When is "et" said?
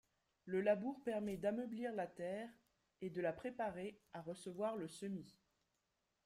3.01-3.11